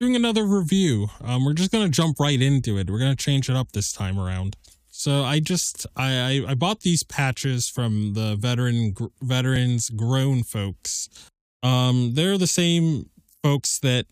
[0.00, 1.08] doing another review.
[1.22, 2.90] Um, we're just gonna jump right into it.
[2.90, 4.56] We're gonna change it up this time around.
[4.88, 10.42] So I just I I, I bought these patches from the veteran gr- veterans grown
[10.42, 11.08] folks.
[11.62, 13.10] Um, they're the same
[13.42, 14.06] folks that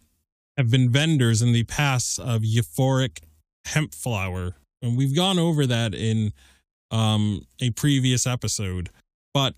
[0.57, 3.19] have been vendors in the past of euphoric
[3.67, 6.33] hemp flower, and we've gone over that in
[6.91, 8.91] um a previous episode.
[9.35, 9.55] But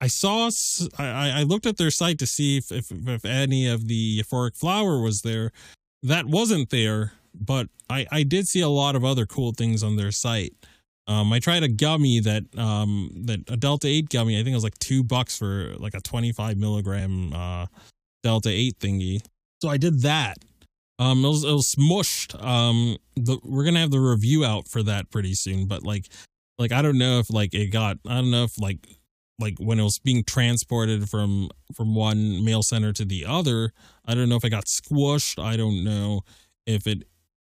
[0.00, 0.50] I saw,
[0.98, 4.56] I, I looked at their site to see if, if, if any of the euphoric
[4.56, 5.52] flower was there.
[6.02, 9.96] That wasn't there, but I, I did see a lot of other cool things on
[9.96, 10.54] their site.
[11.06, 14.38] Um, I tried a gummy that um that a Delta Eight gummy.
[14.38, 17.66] I think it was like two bucks for like a twenty five milligram uh
[18.22, 19.20] Delta Eight thingy.
[19.60, 20.36] So I did that.
[21.00, 22.40] Um, it was, it was smushed.
[22.40, 25.66] Um, the, we're gonna have the review out for that pretty soon.
[25.66, 26.06] But like,
[26.58, 27.98] like I don't know if like it got.
[28.06, 28.86] I don't know if like
[29.40, 33.72] like when it was being transported from from one mail center to the other
[34.04, 36.22] i don't know if it got squished i don't know
[36.66, 37.04] if it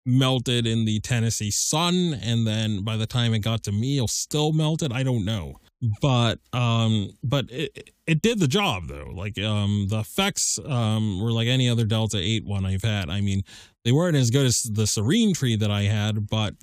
[0.04, 4.08] melted in the tennessee sun and then by the time it got to me it
[4.10, 4.92] still melted.
[4.92, 5.56] I don't know.
[6.00, 9.10] But um but it it did the job though.
[9.14, 13.10] Like um the effects um were like any other delta 8 one i've had.
[13.10, 13.42] I mean
[13.84, 16.54] they weren't as good as the serene tree that i had but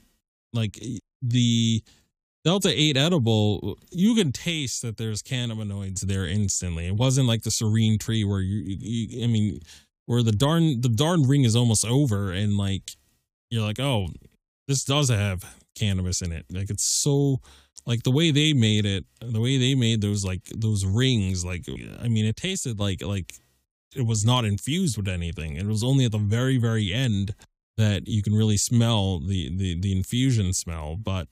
[0.51, 0.79] like
[1.21, 1.81] the
[2.43, 6.87] Delta 8 edible, you can taste that there's cannabinoids there instantly.
[6.87, 9.61] It wasn't like the serene tree where you, you I mean,
[10.05, 12.91] where the darn the darn ring is almost over and like
[13.49, 14.07] you're like, "Oh,
[14.67, 17.39] this does have cannabis in it." Like it's so
[17.85, 21.65] like the way they made it, the way they made those like those rings, like
[22.01, 23.35] I mean, it tasted like like
[23.95, 25.55] it was not infused with anything.
[25.55, 27.35] It was only at the very very end
[27.77, 31.29] that you can really smell the the the infusion smell, but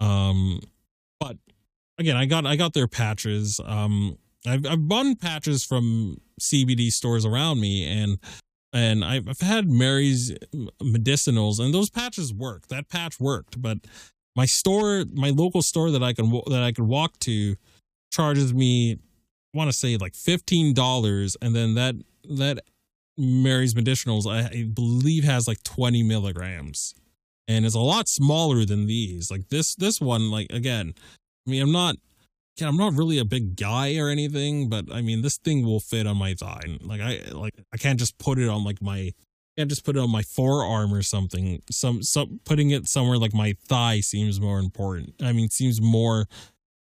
[0.00, 0.60] Um,
[1.20, 1.36] but
[1.98, 3.60] again, I got I got their patches.
[3.64, 8.18] Um, I've I've bought patches from CBD stores around me, and
[8.72, 10.32] and I've, I've had Mary's
[10.82, 12.68] medicinals, and those patches work.
[12.68, 13.78] That patch worked, but
[14.36, 17.56] my store, my local store that I can that I can walk to,
[18.12, 21.94] charges me, I want to say like fifteen dollars, and then that
[22.28, 22.60] that
[23.16, 26.94] Mary's medicinals I, believe has like twenty milligrams,
[27.48, 29.30] and it's a lot smaller than these.
[29.30, 30.94] Like this this one, like again,
[31.46, 31.96] I mean, I'm not
[32.60, 36.06] I'm not really a big guy or anything, but I mean, this thing will fit
[36.06, 36.78] on my thigh.
[36.80, 39.96] Like I like I can't just put it on like my I can't just put
[39.96, 41.62] it on my forearm or something.
[41.70, 45.14] Some some putting it somewhere like my thigh seems more important.
[45.22, 46.26] I mean, seems more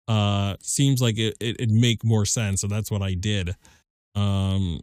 [0.06, 2.60] uh seems like it it would make more sense.
[2.60, 3.56] So that's what I did.
[4.14, 4.80] Um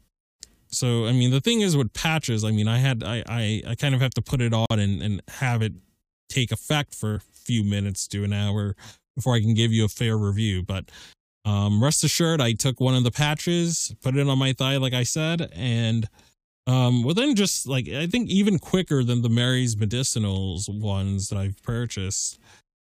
[0.71, 3.75] so I mean the thing is with patches, I mean I had I I, I
[3.75, 5.73] kind of have to put it on and, and have it
[6.29, 8.75] take effect for a few minutes to an hour
[9.15, 10.63] before I can give you a fair review.
[10.63, 10.89] But
[11.43, 14.93] um, rest assured, I took one of the patches, put it on my thigh, like
[14.93, 16.07] I said, and
[16.67, 21.61] um, within just like I think even quicker than the Mary's medicinals ones that I've
[21.63, 22.39] purchased.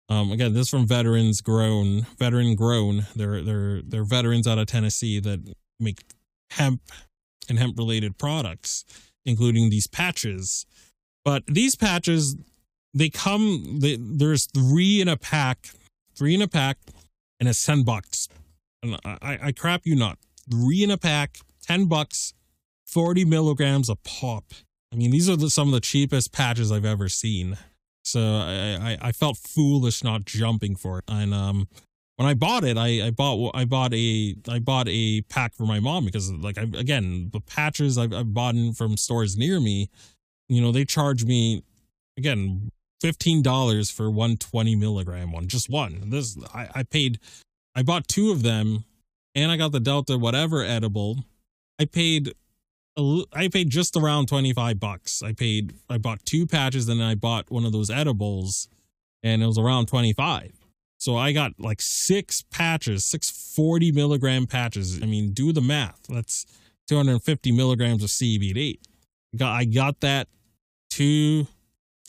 [0.09, 3.07] Um, again, this from Veterans Grown, Veteran Grown.
[3.15, 5.41] They're they're they're veterans out of Tennessee that
[5.79, 6.03] make
[6.51, 6.81] hemp
[7.49, 8.85] and hemp related products,
[9.25, 10.67] including these patches.
[11.25, 12.37] But these patches,
[12.95, 13.81] they come.
[13.81, 15.71] They, there's three in a pack
[16.17, 16.79] three in a pack,
[17.39, 18.29] and it's 10 bucks.
[18.83, 20.19] And I, I crap you not.
[20.51, 22.33] Three in a pack, 10 bucks,
[22.87, 24.45] 40 milligrams a pop.
[24.93, 27.59] I mean, these are the, some of the cheapest patches I've ever seen.
[28.05, 31.05] So I, I, I felt foolish not jumping for it.
[31.09, 31.69] And um,
[32.17, 35.65] when I bought it, I, I bought I bought a I bought a pack for
[35.65, 39.91] my mom because like I again the patches I've, I've bought from stores near me,
[40.49, 41.63] you know they charge me
[42.17, 42.71] again
[43.01, 46.09] fifteen dollars for one 20 milligram one, just one.
[46.11, 47.21] This I, I paid
[47.75, 48.85] I bought two of them
[49.35, 51.25] and I got the Delta whatever edible.
[51.79, 52.33] I paid
[53.35, 55.23] I paid just around 25 bucks.
[55.23, 58.69] I paid I bought two patches and then I bought one of those edibles
[59.23, 60.66] and it was around 25.
[61.07, 65.01] So I got like six patches, six 40 milligram patches.
[65.01, 66.01] I mean, do the math.
[66.09, 66.47] That's
[66.89, 68.81] 250 milligrams of CBD.
[69.37, 70.27] Got I got that
[70.91, 71.47] two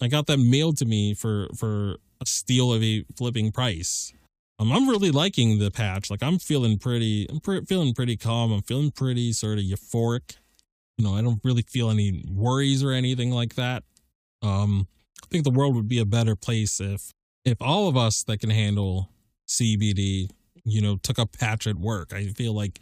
[0.02, 4.14] I got that mailed to me for for a steal of a flipping price.
[4.58, 6.10] Um, I'm really liking the patch.
[6.10, 8.52] Like I'm feeling pretty, I'm pre- feeling pretty calm.
[8.52, 10.38] I'm feeling pretty sort of euphoric.
[10.98, 13.84] You know, I don't really feel any worries or anything like that.
[14.42, 14.88] Um,
[15.24, 17.14] I think the world would be a better place if
[17.48, 19.10] if all of us that can handle
[19.48, 20.30] CBD,
[20.66, 22.14] you know, took a patch at work.
[22.14, 22.80] I feel like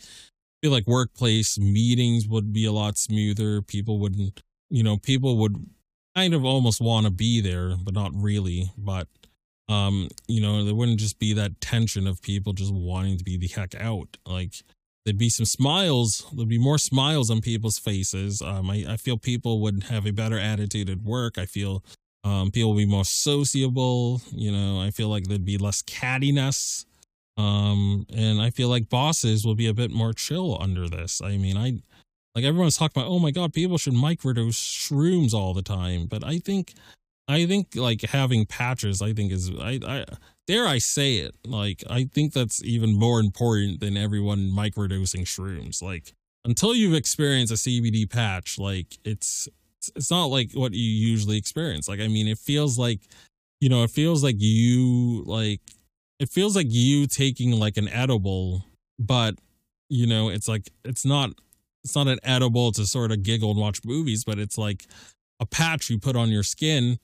[0.63, 3.61] feel like workplace meetings would be a lot smoother.
[3.61, 4.41] People wouldn't,
[4.71, 5.69] you know, people would
[6.15, 8.71] kind of almost want to be there, but not really.
[8.75, 9.07] But
[9.69, 13.37] um, you know, there wouldn't just be that tension of people just wanting to be
[13.37, 14.17] the heck out.
[14.25, 14.53] Like
[15.05, 16.25] there'd be some smiles.
[16.33, 18.41] There'd be more smiles on people's faces.
[18.41, 21.37] Um, I, I feel people would have a better attitude at work.
[21.37, 21.83] I feel
[22.25, 24.19] um, people will be more sociable.
[24.31, 26.85] You know, I feel like there'd be less cattiness.
[27.37, 31.21] Um, and I feel like bosses will be a bit more chill under this.
[31.21, 31.81] I mean, I
[32.33, 36.07] like everyone's talking about, oh my god, people should microdose shrooms all the time.
[36.07, 36.73] But I think,
[37.27, 40.05] I think like having patches, I think is, I, I
[40.47, 45.83] dare I say it, like I think that's even more important than everyone microdosing shrooms.
[45.83, 49.47] Like until you've experienced a CBD patch, like it's,
[49.95, 51.87] it's not like what you usually experience.
[51.87, 53.01] Like I mean, it feels like,
[53.61, 55.61] you know, it feels like you like,
[56.19, 58.65] it feels like you taking like an edible,
[58.99, 59.35] but
[59.89, 61.31] you know, it's like it's not
[61.83, 64.85] it's not an edible to sort of giggle and watch movies, but it's like
[65.39, 66.97] a patch you put on your skin.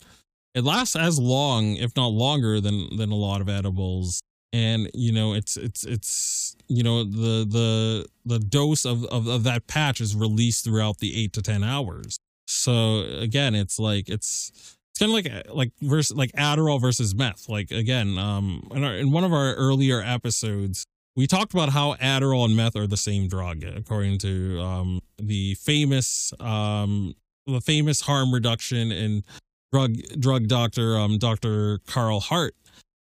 [0.54, 4.22] It lasts as long, if not longer, than than a lot of edibles.
[4.52, 9.44] And you know, it's it's it's you know the the the dose of, of, of
[9.44, 12.18] that patch is released throughout the eight to ten hours.
[12.52, 17.48] So again, it's like it's it's kind of like like versus like Adderall versus meth.
[17.50, 21.96] Like again, um, in, our, in one of our earlier episodes, we talked about how
[21.96, 27.16] Adderall and meth are the same drug, according to um, the famous um,
[27.48, 29.24] the famous harm reduction and
[29.72, 31.80] drug drug doctor um, Dr.
[31.88, 32.56] Carl Hart.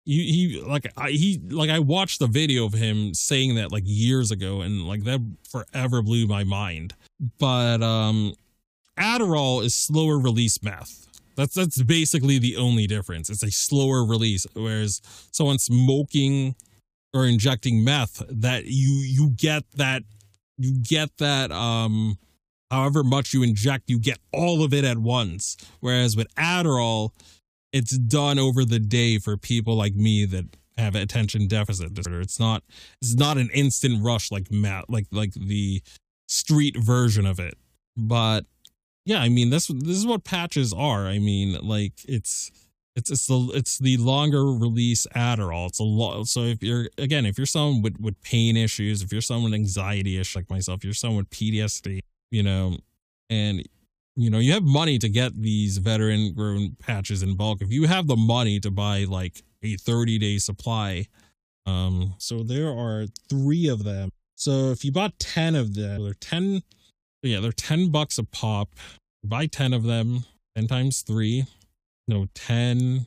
[0.06, 3.84] He, he like I he like I watched the video of him saying that like
[3.86, 6.94] years ago, and like that forever blew my mind.
[7.40, 8.36] But um,
[9.00, 11.08] Adderall is slower release meth.
[11.36, 13.30] That's that's basically the only difference.
[13.30, 16.56] It's a slower release, whereas someone smoking
[17.14, 20.04] or injecting meth that you you get that
[20.58, 22.18] you get that um
[22.72, 27.12] however much you inject you get all of it at once whereas with Adderall
[27.76, 30.46] it's done over the day for people like me that
[30.78, 32.22] have attention deficit disorder.
[32.22, 32.64] It's not
[33.02, 35.82] it's not an instant rush like Matt like like the
[36.28, 37.56] street version of it.
[37.98, 38.46] But
[39.06, 41.08] yeah, I mean this this is what patches are.
[41.08, 42.52] I mean like it's
[42.96, 45.68] it's it's the it's the longer release Adderall.
[45.68, 46.28] It's a lot.
[46.28, 50.18] So if you're again, if you're someone with with pain issues, if you're someone anxiety
[50.18, 52.00] ish like myself, you're someone with PTSD,
[52.32, 52.78] you know,
[53.30, 53.68] and
[54.16, 57.62] you know you have money to get these veteran grown patches in bulk.
[57.62, 61.08] If you have the money to buy like a 30 day supply,
[61.66, 64.10] um, so there are three of them.
[64.36, 66.62] So if you bought 10 of them, they're 10.
[67.26, 68.70] Yeah, they're 10 bucks a pop.
[69.24, 70.26] Buy 10 of them.
[70.56, 71.46] 10 times three
[72.08, 73.06] no 10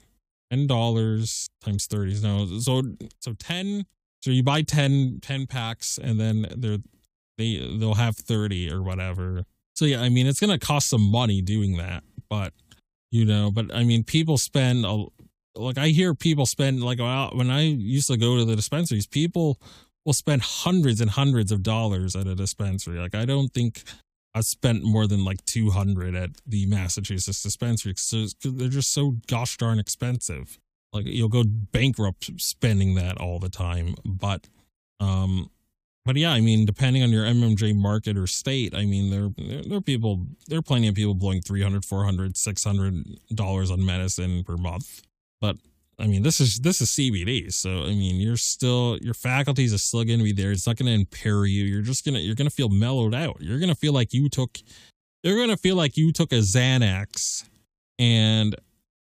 [0.50, 2.82] ten dollars times 30 is no so
[3.20, 3.84] so 10
[4.22, 6.78] so you buy 10 10 packs and then they're
[7.38, 9.44] they they'll have 30 or whatever
[9.74, 12.52] so yeah i mean it's gonna cost some money doing that but
[13.10, 15.04] you know but i mean people spend a
[15.54, 19.58] like i hear people spend like when i used to go to the dispensaries people
[20.04, 23.82] will spend hundreds and hundreds of dollars at a dispensary like i don't think
[24.34, 29.56] I spent more than like 200 at the Massachusetts dispensary because they're just so gosh
[29.56, 30.58] darn expensive.
[30.92, 33.94] Like you'll go bankrupt spending that all the time.
[34.04, 34.46] But,
[35.00, 35.50] um,
[36.04, 39.62] but yeah, I mean, depending on your MMJ market or state, I mean, there, there,
[39.62, 43.04] there are people, there are plenty of people blowing 300, 400, 600
[43.34, 45.02] dollars on medicine per month.
[45.40, 45.56] But
[46.00, 49.78] I mean, this is this is CBD, so I mean, you're still your faculties are
[49.78, 50.52] still going to be there.
[50.52, 51.64] It's not going to impair you.
[51.64, 53.38] You're just gonna you're gonna feel mellowed out.
[53.40, 54.58] You're gonna feel like you took
[55.24, 57.48] you're gonna feel like you took a Xanax
[57.98, 58.54] and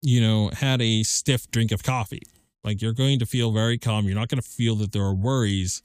[0.03, 2.23] you know had a stiff drink of coffee.
[2.63, 4.07] Like you're going to feel very calm.
[4.07, 5.83] You're not going to feel that there are worries,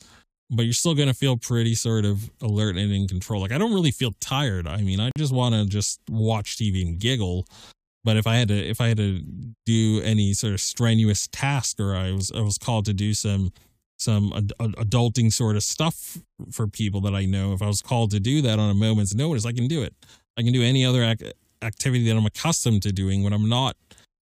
[0.50, 3.40] but you're still going to feel pretty sort of alert and in control.
[3.40, 4.68] Like I don't really feel tired.
[4.68, 7.46] I mean, I just want to just watch TV and giggle
[8.04, 9.22] but if I had to if I had to
[9.66, 13.52] do any sort of strenuous task or I was I was called to do some
[13.98, 16.18] some ad- adulting sort of stuff
[16.52, 19.14] for people that I know, if I was called to do that on a moment's
[19.14, 19.94] notice, I can do it.
[20.38, 23.78] I can do any other ac- activity that I'm accustomed to doing when I'm not,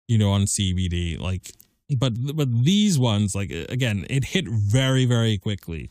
[0.08, 1.18] you know, on CBD.
[1.18, 1.52] Like,
[1.96, 5.90] but but these ones, like again, it hit very very quickly.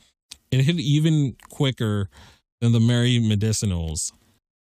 [0.52, 2.10] It hit even quicker
[2.60, 4.12] than the Merry Medicinals.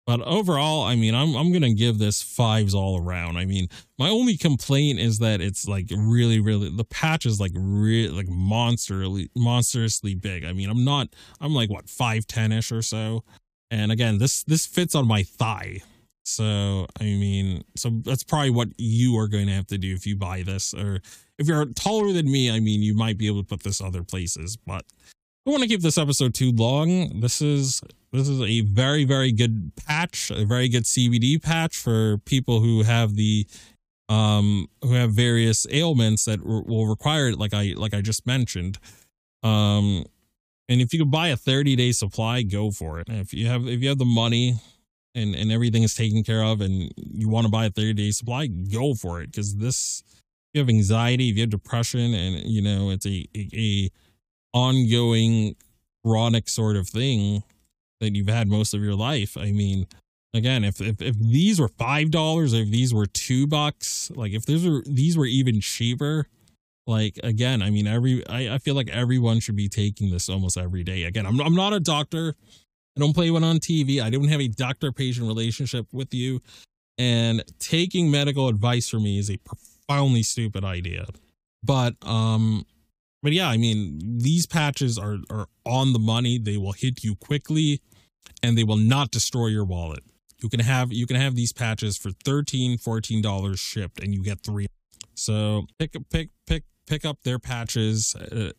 [0.07, 3.37] But overall, I mean, I'm I'm gonna give this fives all around.
[3.39, 7.51] I mean, my only complaint is that it's like really, really the patch is like
[7.55, 10.45] really like monsterly monstrously big.
[10.45, 11.09] I mean, I'm not
[11.41, 13.25] I'm like what five ten ish or so,
[13.73, 15.81] and again, this this fits on my thigh.
[16.25, 20.07] So I mean, so that's probably what you are going to have to do if
[20.07, 21.01] you buy this, or
[21.37, 22.49] if you're taller than me.
[22.49, 25.63] I mean, you might be able to put this other places, but I don't want
[25.63, 27.21] to keep this episode too long.
[27.21, 27.81] This is
[28.17, 32.83] this is a very very good patch, a very good CBD patch for people who
[32.83, 33.47] have the
[34.09, 38.79] um who have various ailments that will require it like I like I just mentioned.
[39.43, 40.05] Um
[40.69, 43.09] and if you could buy a 30 day supply, go for it.
[43.09, 44.57] If you have if you have the money
[45.15, 48.11] and and everything is taken care of and you want to buy a 30 day
[48.11, 50.15] supply, go for it cuz this if
[50.55, 53.91] you have anxiety, if you have depression and you know, it's a a, a
[54.55, 55.55] ongoing
[56.05, 57.43] chronic sort of thing
[58.01, 59.37] that you've had most of your life.
[59.37, 59.87] I mean,
[60.35, 64.47] again, if if, if these were five dollars, if these were two bucks, like if
[64.47, 66.27] these were these were even cheaper,
[66.87, 70.57] like again, I mean, every I, I feel like everyone should be taking this almost
[70.57, 71.05] every day.
[71.05, 72.35] Again, I'm I'm not a doctor.
[72.97, 74.01] I don't play one on TV.
[74.01, 76.41] I don't have a doctor patient relationship with you.
[76.99, 81.07] And taking medical advice from me is a profoundly stupid idea.
[81.63, 82.65] But um
[83.27, 86.39] but yeah, I mean, these patches are are on the money.
[86.39, 87.81] They will hit you quickly
[88.41, 90.05] and they will not destroy your wallet.
[90.41, 94.23] You can have you can have these patches for 13 14 dollars shipped and you
[94.23, 94.69] get 3.
[95.15, 98.53] So pick pick pick pick up their patches uh,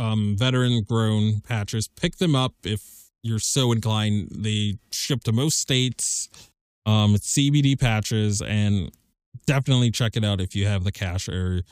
[0.00, 1.86] um veteran grown patches.
[1.86, 4.28] Pick them up if you're so inclined.
[4.30, 6.30] They ship to most states.
[6.86, 8.90] Um CBD patches and
[9.46, 11.64] definitely check it out if you have the cash or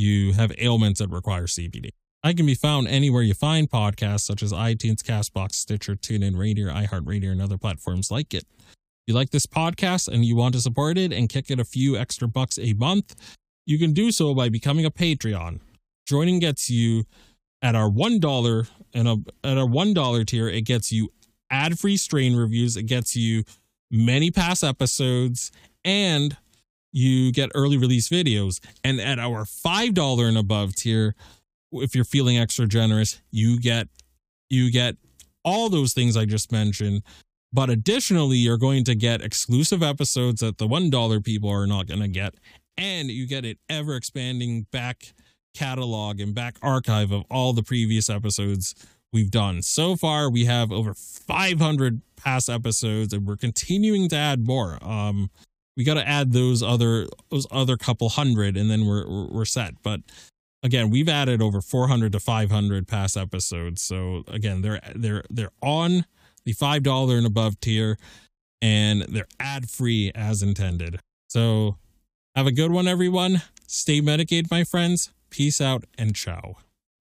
[0.00, 1.90] you have ailments that require CBD.
[2.22, 6.68] I can be found anywhere you find podcasts, such as iTunes, Castbox, Stitcher, TuneIn Radio,
[6.68, 8.44] iHeartRadio, and other platforms like it.
[8.58, 11.64] If you like this podcast and you want to support it and kick it a
[11.64, 13.14] few extra bucks a month,
[13.64, 15.60] you can do so by becoming a Patreon.
[16.06, 17.04] Joining gets you
[17.62, 21.10] at our one dollar and a, at our one dollar tier, it gets you
[21.50, 22.76] ad-free strain reviews.
[22.76, 23.44] It gets you
[23.90, 25.50] many past episodes
[25.84, 26.36] and
[26.92, 28.60] you get early release videos.
[28.84, 31.14] And at our $5 and above tier,
[31.72, 33.88] if you're feeling extra generous, you get
[34.48, 34.96] you get
[35.44, 37.02] all those things I just mentioned.
[37.52, 42.00] But additionally, you're going to get exclusive episodes that the $1 people are not going
[42.00, 42.34] to get.
[42.76, 45.12] and you get an ever expanding back
[45.54, 48.74] catalog and back archive of all the previous episodes
[49.12, 49.62] we've done.
[49.62, 54.78] So far, we have over 500 past episodes, and we're continuing to add more.
[54.82, 55.30] Um,
[55.76, 59.74] we got to add those other those other couple hundred, and then we're we're set.
[59.82, 60.00] But
[60.62, 63.82] again, we've added over 400 to 500 past episodes.
[63.82, 66.04] So again, they're they're they're on
[66.44, 67.98] the five dollar and above tier,
[68.60, 71.00] and they're ad free as intended.
[71.28, 71.76] So
[72.34, 73.42] have a good one, everyone.
[73.66, 75.12] Stay medicated, my friends.
[75.30, 76.56] Peace out and ciao.